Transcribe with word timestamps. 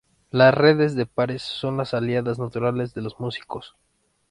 las 0.31 0.51
redes 0.55 0.95
de 0.95 1.05
pares 1.05 1.43
son 1.43 1.77
las 1.77 1.93
aliadas 1.93 2.39
naturales 2.39 2.95
de 2.95 3.03
los 3.03 3.19
músicos 3.19 3.75